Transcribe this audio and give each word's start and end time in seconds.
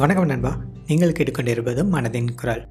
வணக்கம் 0.00 0.26
நண்பா. 0.26 0.50
நீங்கள் 0.86 1.12
கேட்டுக்கொண்டிருப்பது 1.12 1.82
மனதின் 1.92 2.34
குரல். 2.34 2.68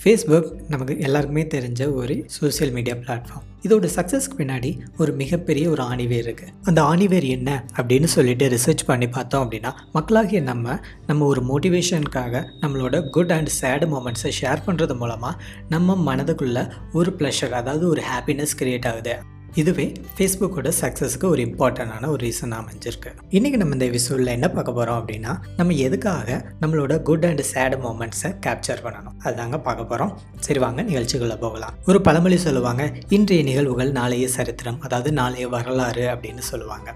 ஃபேஸ்புக் 0.00 0.48
நமக்கு 0.68 0.98
எல்லாருக்குமே 0.98 1.42
தெரிஞ்ச 1.54 1.94
ஒரு 1.94 2.24
சோஷியல் 2.26 2.72
மீடியா 2.72 2.96
பிளாட்ஃபார்ம் 2.96 3.44
இதோட 3.66 3.86
சக்ஸஸ்க்கு 3.94 4.38
பின்னாடி 4.38 4.78
ஒரு 4.96 5.12
மிகப்பெரிய 5.12 5.70
ஒரு 5.70 5.82
ஆணிவேர் 5.82 6.26
இருக்குது 6.26 6.52
அந்த 6.64 6.82
ஆணிவேர் 6.82 7.28
என்ன 7.28 7.64
அப்படின்னு 7.76 8.04
சொல்லிட்டு 8.04 8.48
ரிசர்ச் 8.48 8.84
பண்ணி 8.86 9.08
பார்த்தோம் 9.08 9.44
அப்படின்னா 9.44 9.72
மக்களாகிய 9.92 10.40
நம்ம 10.40 10.78
நம்ம 11.06 11.26
ஒரு 11.26 11.42
மோட்டிவேஷனுக்காக 11.50 12.44
நம்மளோட 12.60 13.10
குட் 13.10 13.32
அண்ட் 13.32 13.52
சேடு 13.60 13.88
மூமெண்ட்ஸை 13.94 14.32
ஷேர் 14.40 14.66
பண்ணுறது 14.66 14.96
மூலமாக 14.96 15.42
நம்ம 15.68 16.14
மனதுக்குள்ளே 16.14 16.70
ஒரு 16.92 17.12
ப்ளஷர் 17.18 17.50
அதாவது 17.50 17.88
ஒரு 17.88 18.02
ஹாப்பினஸ் 18.12 18.56
க்ரியேட் 18.60 18.88
ஆகுது. 18.88 19.16
இதுவே 19.60 19.84
ஃபேஸ்புக்கோட 20.16 20.70
சக்ஸஸுக்கு 20.80 21.26
ஒரு 21.30 21.42
இம்பார்ட்டண்டான 21.46 22.08
ஒரு 22.14 22.20
ரீசன் 22.26 22.52
அமைஞ்சிருக்கு. 22.58 23.10
இன்றைக்கி 23.36 23.58
நம்ம 23.62 23.76
இந்த 23.78 23.86
விசுவலில் 23.94 24.32
என்ன 24.34 24.48
பார்க்க 24.48 24.76
போகிறோம் 24.78 24.98
அப்படின்னா 25.00 25.32
நம்ம 25.56 25.72
எதுக்காக 25.86 26.36
நம்மளோட 26.60 27.02
குட் 27.08 27.24
அண்ட் 27.24 27.42
சேட் 27.52 27.76
மூமெண்ட்ஸை 27.86 28.30
கேப்சர் 28.46 28.84
பண்ணணும்? 28.84 29.16
அதுதாங்க 29.24 29.58
பார்க்க 29.62 29.90
போகிறோம் 29.92 30.12
சரி 30.46 30.62
வாங்க 30.66 30.82
நிகழ்ச்சிகளில் 30.82 31.42
போகலாம். 31.46 31.74
ஒரு 31.86 32.00
பழமொழி 32.00 32.38
சொல்லுவாங்க 32.46 32.84
இன்றைய 33.08 33.42
நிகழ்வுகள் 33.50 33.92
நாளைய 34.00 34.28
சரித்திரம் 34.38 34.80
அதாவது 34.80 35.12
நாளைய 35.20 35.48
வரலாறு 35.56 36.06
அப்படின்னு 36.14 36.44
சொல்லுவாங்க. 36.52 36.88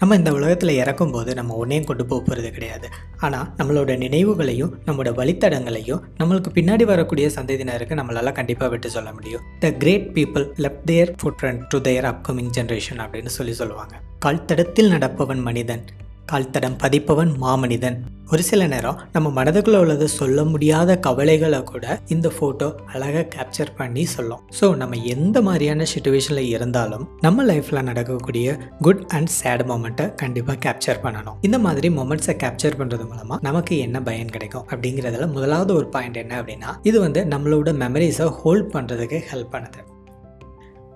நம்ம 0.00 0.16
இந்த 0.16 0.32
உலகத்தில் 0.32 0.70
இறக்கும்போது 0.70 1.34
நம்ம 1.34 1.54
ஒன்றையும் 1.54 1.86
கொண்டு 1.86 2.04
போக 2.06 2.20
போகிறது 2.24 2.50
கிடையாது. 2.50 2.88
ஆனால் 3.18 3.50
நம்மளோட 3.58 3.96
நினைவுகளையும் 3.96 4.72
நம்மளோட 4.86 5.10
வழித்தடங்களையும் 5.20 6.00
நம்மளுக்கு 6.18 6.50
பின்னாடி 6.54 6.84
வரக்கூடிய 6.84 7.28
சந்ததியினருக்கு 7.28 7.98
நம்மளால் 8.00 8.32
கண்டிப்பாக 8.32 8.70
விட்டு 8.70 8.90
சொல்ல 8.90 9.12
முடியும். 9.12 9.42
The 9.58 9.70
great 9.70 10.08
people 10.14 10.46
left 10.56 10.84
their 10.84 11.14
foot 11.22 11.64
to 11.68 11.80
their 11.80 12.04
upcoming 12.04 12.50
generation 12.56 13.02
அப்படின்னு 13.04 13.26
சொல்லி 13.26 13.52
சொல்லுவாங்க. 13.52 13.94
கால்தடத்தில் 14.26 14.92
நடப்பவன் 14.94 15.42
மனிதன். 15.42 15.84
கால்தடம் 16.30 16.78
பதிப்பவன் 16.82 17.30
மாமனிதன். 17.42 17.96
ஒரு 18.32 18.42
சில 18.48 18.66
நேரம் 18.72 18.98
நம்ம 19.14 19.28
மனதுக்குள்ள 19.36 19.78
உள்ளதை 19.82 20.06
சொல்ல 20.16 20.44
முடியாத 20.50 20.96
கவலைகளை 21.06 21.60
கூட 21.70 21.84
இந்த 22.14 22.28
ஃபோட்டோ 22.34 22.68
அழகாக 22.92 23.24
கேப்சர் 23.34 23.72
பண்ணி 23.78 24.04
சொல்லும். 24.12 24.42
ஸோ 24.58 24.66
நம்ம 24.82 24.98
எந்த 25.14 25.42
மாதிரியான 25.48 25.86
சுச்சுவேஷனில் 25.92 26.50
இருந்தாலும் 26.56 27.04
நம்ம 27.26 27.44
லைஃப்பில் 27.50 27.86
நடக்கக்கூடிய 27.90 28.56
குட் 28.86 29.02
அண்ட் 29.18 29.32
சேட் 29.38 29.64
மூமெண்ட்டை 29.70 30.06
கண்டிப்பாக 30.22 30.58
கேப்சர் 30.66 31.02
பண்ணணும். 31.04 31.38
இந்த 31.48 31.58
மாதிரி 31.66 31.90
மொமெண்ட்ஸை 31.98 32.36
கேப்சர் 32.44 32.78
பண்ணுறது 32.82 33.06
மூலமாக 33.10 33.40
நமக்கு 33.48 33.76
என்ன 33.86 34.00
பயன் 34.10 34.34
கிடைக்கும் 34.36 34.66
அப்படிங்கிறதுல 34.72 35.28
முதலாவது 35.36 35.74
ஒரு 35.80 35.88
பாயிண்ட் 35.96 36.22
என்ன 36.24 36.36
அப்படின்னா 36.42 36.72
இது 36.82 37.00
வந்து 37.06 37.22
நம்மளோட 37.34 37.72
மெமரிஸை 37.84 38.28
ஹோல்ட் 38.40 38.72
பண்ணுறதுக்கு 38.76 39.20
ஹெல்ப் 39.32 39.54
பண்ணுது. 39.56 39.82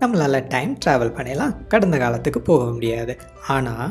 நம்மளால் 0.01 0.47
டைம் 0.55 0.73
ட்ராவல் 0.85 1.17
பண்ணிடலாம் 1.19 1.55
கடந்த 1.73 1.97
காலத்துக்கு 1.99 2.41
போக 2.49 2.65
முடியாது. 2.73 3.13
ஆனால் 3.55 3.87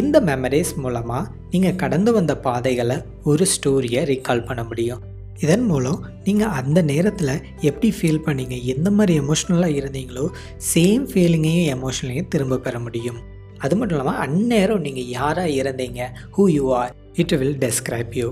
இந்த 0.00 0.16
மெமரிஸ் 0.28 0.70
மூலமாக 0.84 1.28
நீங்கள் 1.50 1.76
கடந்து 1.82 2.10
வந்த 2.12 2.32
பாதைகளை 2.46 2.96
ஒரு 3.30 3.44
ஸ்டோரியை 3.52 4.00
ரீகால் 4.10 4.46
பண்ண 4.48 4.62
முடியும். 4.64 5.02
இதன் 5.42 5.66
மூலம் 5.68 6.00
நீங்கள் 6.24 6.54
அந்த 6.60 6.78
நேரத்தில் 6.90 7.42
எப்படி 7.68 7.88
ஃபீல் 7.98 8.24
பண்ணீங்க 8.26 8.56
எந்த 8.74 8.90
மாதிரி 8.90 9.14
எமோஷ்னலாக 9.20 9.78
இருந்தீங்களோ 9.80 10.24
சேம் 10.72 11.04
ஃபீலிங்கையும் 11.10 11.70
எமோஷனலையும் 11.76 12.30
திரும்ப 12.34 12.60
பெற 12.66 12.78
முடியும். 12.78 13.20
அது 13.58 13.76
மட்டும் 13.76 13.98
இல்லாமல் 13.98 14.20
அந்நேரம் 14.24 14.84
நீங்கள் 14.86 15.10
யாராக 15.18 15.56
இருந்தீங்க 15.60 16.10
who 16.36 16.46
you 16.56 16.64
are 16.80 16.92
it 17.22 17.36
will 17.42 17.56
describe 17.58 18.14
you 18.20 18.28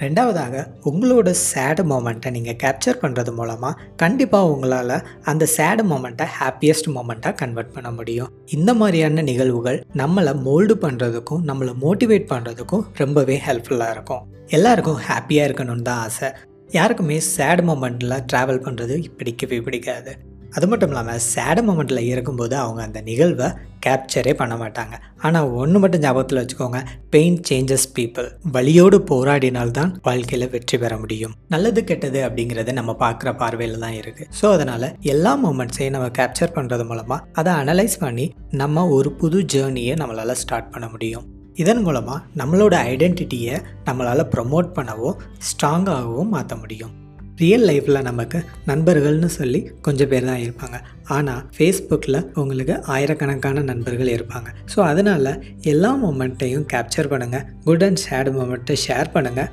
ரெண்டாவதாக 0.00 0.64
உங்களோட 0.90 1.28
சேடு 1.52 1.82
மூமெண்ட்டை 1.92 2.30
நீங்கள் 2.30 2.58
கேப்சர் 2.62 3.00
பண்ணுறது 3.02 3.32
மூலமாக 3.38 3.78
கண்டிப்பாக 3.96 4.50
உங்களால் 4.52 4.94
அந்த 5.30 5.48
சேடு 5.56 5.84
மூமெண்ட்டை 5.92 6.26
ஹாப்பியஸ்ட் 6.38 6.88
மோமெண்ட்டாக 6.96 7.34
கன்வெர்ட் 7.42 7.74
பண்ண 7.76 7.90
முடியும். 7.90 8.30
இந்த 8.56 8.72
மாதிரியான 8.74 9.24
நிகழ்வுகள் 9.30 9.80
நம்மளை 10.02 10.34
மோல்டு 10.46 10.76
பண்ணுறதுக்கும் 10.84 11.42
நம்மளை 11.50 11.74
மோட்டிவேட் 11.84 12.30
பண்ணுறதுக்கும் 12.34 12.86
ரொம்பவே 13.02 13.38
ஹெல்ப்ஃபுல்லாக 13.46 13.90
இருக்கும். 13.90 14.24
எல்லாருக்கும் 14.48 15.02
ஹாப்பியாக 15.08 15.48
இருக்கணும்னு 15.48 15.82
தான் 15.82 16.02
ஆசை. 16.06 16.30
யாருக்குமே 16.78 17.20
சேட் 17.34 17.62
மொமெண்ட்டில் 17.68 18.22
ட்ராவல் 18.32 18.64
பண்ணுறது 18.64 18.96
பிடிக்கவே 19.18 19.60
பிடிக்காது. 19.66 20.12
அது 20.56 20.66
மட்டும் 20.68 20.88
இல்லாமல் 20.88 21.20
சேட 21.34 21.58
மூமெண்ட்டில் 21.66 22.08
இருக்கும்போது 22.12 22.56
அவங்க 22.56 22.82
அந்த 22.82 23.00
நிகழ்வை 23.00 23.48
கேப்சரே 23.86 24.32
பண்ண 24.34 24.54
மாட்டாங்க. 24.54 24.94
ஆனால் 25.22 25.50
ஒன்று 25.60 25.78
மட்டும் 25.78 26.00
ஞாபகத்தில் 26.00 26.40
வச்சுக்கோங்க 26.40 26.80
பெயின் 27.10 27.38
சேஞ்சஸ் 27.48 27.86
பீப்புள் 27.96 28.28
வழியோடு 28.52 28.98
போராடினால்தான் 29.10 29.94
வாழ்க்கையில் 30.02 30.50
வெற்றி 30.50 30.78
பெற 30.78 30.98
முடியும். 30.98 31.34
நல்லது 31.48 31.84
கெட்டது 31.84 32.28
அப்படிங்கிறது 32.28 32.72
நம்ம 32.72 32.96
பார்க்குற 33.00 33.36
பார்வையில் 33.36 33.78
தான் 33.78 33.96
இருக்குது 34.00 34.28
ஸோ 34.40 34.52
அதனால் 34.52 34.88
எல்லா 35.14 35.32
மூமெண்ட்ஸையும் 35.44 35.96
நம்ம 35.96 36.08
கேப்சர் 36.20 36.54
பண்ணுறது 36.54 36.86
மூலமாக 36.86 37.24
அதை 37.32 37.52
அனலைஸ் 37.52 37.98
பண்ணி 37.98 38.32
நம்ம 38.50 38.86
ஒரு 38.88 39.12
புது 39.12 39.40
ஜேர்னியை 39.54 39.96
நம்மளால் 40.02 40.40
ஸ்டார்ட் 40.44 40.72
பண்ண 40.72 40.88
முடியும். 40.88 41.26
இதன் 41.54 41.82
மூலமாக 41.82 42.24
நம்மளோட 42.36 42.74
ஐடென்டிட்டியை 42.92 43.54
நம்மளால் 43.84 44.30
ப்ரொமோட் 44.34 44.68
பண்ணவும் 44.76 45.16
ஸ்ட்ராங்காகவும் 45.48 46.32
மாற்ற 46.34 46.56
முடியும். 46.56 46.92
ரியல் 47.40 47.64
லைஃப்பில் 47.68 48.06
நமக்கு 48.08 48.38
நண்பர்கள்னு 48.68 49.28
சொல்லி 49.36 49.60
கொஞ்சம் 49.86 50.10
பேர் 50.12 50.28
தான் 50.28 50.42
இருப்பாங்க. 50.44 50.76
ஆனால் 51.16 51.42
ஃபேஸ்புக்கில் 51.54 52.18
உங்களுக்கு 52.40 52.74
ஆயிரக்கணக்கான 52.94 53.62
நண்பர்கள் 53.70 54.10
இருப்பாங்க. 54.14 54.48
ஸோ 54.72 54.78
அதனால் 54.90 55.30
எல்லா 55.72 55.90
மூமெண்ட்டையும் 56.02 56.66
கேப்சர் 56.72 57.10
பண்ணுங்கள் 57.12 57.46
குட் 57.66 57.84
அண்ட் 57.88 58.02
சேட் 58.06 58.30
மூமெண்ட்டை 58.38 58.76
ஷேர் 58.86 59.10
பண்ணுங்கள் 59.16 59.50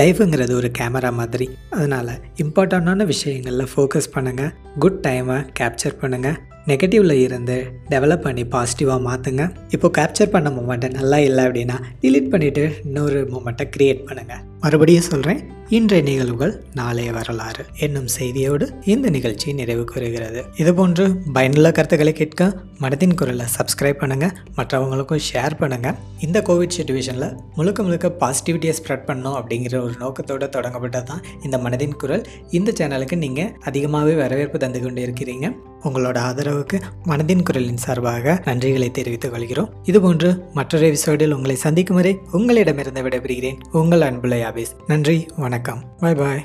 லைஃபுங்கிறது 0.00 0.52
ஒரு 0.60 0.68
கேமரா 0.78 1.10
மாதிரி. 1.18 1.46
அதனால் 1.76 2.12
இம்பார்ட்டண்ட்டான 2.44 3.04
விஷயங்களில் 3.12 3.70
ஃபோக்கஸ் 3.72 4.12
பண்ணுங்கள் 4.16 4.52
குட் 4.84 5.00
டைமை 5.06 5.38
கேப்சர் 5.60 6.00
பண்ணுங்கள் 6.02 6.38
நெகட்டிவில் 6.70 7.14
இருந்து 7.26 7.56
டெவலப் 7.92 8.24
பண்ணி 8.24 8.42
பாசிட்டிவாக 8.54 9.00
மாற்றுங்க 9.06 9.44
இப்போ 9.76 9.88
கேப்சர் 9.98 10.34
பண்ண 10.34 10.48
மூமெண்ட்டை 10.50 10.88
நல்லா 10.98 11.18
இல்லை 11.28 11.44
அப்படின்னா 11.48 11.76
டிலீட் 12.02 12.32
பண்ணிவிட்டு 12.32 12.64
இன்னொரு 12.84 13.20
மூமெண்ட்டை 13.34 13.66
க்ரியேட் 13.76 14.02
பண்ணுங்கள் 14.08 14.42
மறுபடியும் 14.60 15.08
சொல்கிறேன் 15.12 15.40
இன்றைய 15.76 16.04
நிகழ்வுகள் 16.04 16.64
நாளைய 16.74 17.12
வரலாறு 17.12 17.64
என்னும் 17.78 18.06
செய்தியோடு 18.06 18.72
இந்த 18.84 19.10
நிகழ்ச்சி 19.10 19.52
நிறைவு 19.52 19.84
கூறுகிறது. 19.84 20.44
இதுபோன்று 20.56 21.16
பயனுள்ள 21.32 21.72
கருத்துக்களை 21.72 22.12
கேட்க 22.12 22.62
மனதின் 22.80 23.14
குரலை 23.14 23.46
சப்ஸ்கிரைப் 23.56 24.00
பண்ணுங்கள் 24.00 24.32
மற்றவங்களுக்கும் 24.56 25.22
ஷேர் 25.32 25.54
பண்ணுங்கள் 25.60 25.96
இந்த 26.18 26.40
கோவிட் 26.40 26.76
சுச்சுவேஷனில் 26.76 27.36
முழுக்க 27.54 27.82
முழுக்க 27.82 28.08
பாசிட்டிவிட்டியை 28.20 28.74
ஸ்ப்ரெட் 28.78 29.06
பண்ணணும் 29.06 29.36
அப்படிங்கிற 29.40 29.82
ஒரு 29.82 29.94
நோக்கத்தோடு 29.98 30.46
தொடங்கப்பட்டது 30.46 31.02
தான் 31.02 31.22
இந்த 31.42 31.58
மனதின் 31.58 31.96
குரல். 31.96 32.26
இந்த 32.50 32.72
சேனலுக்கு 32.78 33.16
நீங்கள் 33.16 33.52
அதிகமாகவே 33.60 34.14
வரவேற்பு 34.14 34.58
தந்து 34.58 34.82
கொண்டு 34.82 35.06
இருக்கிறீங்க 35.06 35.52
உங்களோட 35.84 36.18
ஆதரவுக்கு 36.18 36.80
மனதின் 37.04 37.42
குரலின் 37.42 37.76
சார்பாக 37.76 38.42
நன்றிகளை 38.44 38.90
தெரிவித்துக் 38.90 39.30
கொள்கிறோம். 39.30 39.70
இதுபோன்று 39.84 40.52
மற்றொரு 40.52 40.86
எபிசோடில் 40.86 41.32
உங்களை 41.32 41.56
சந்திக்கும் 41.56 41.96
வரை 41.96 42.18
உங்களிடமிருந்து 42.32 43.02
விடைபெறுகிறேன் 43.02 43.60
உங்கள் 43.72 44.00
அன்புலை 44.00 44.44
ஆபீஸ் 44.44 44.74
நன்றி 44.86 45.26
வணக்கம். 45.36 45.56
வணக்கம் 45.57 45.79
பாய் 45.99 46.15
பாய் 46.15 46.41